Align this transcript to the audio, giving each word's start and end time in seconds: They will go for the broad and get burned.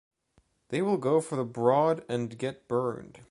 They 0.69 0.81
will 0.81 0.97
go 0.97 1.21
for 1.21 1.35
the 1.35 1.43
broad 1.45 2.03
and 2.09 2.35
get 2.35 2.67
burned. 2.67 3.19